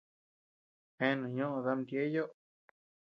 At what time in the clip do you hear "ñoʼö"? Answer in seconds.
1.35-1.59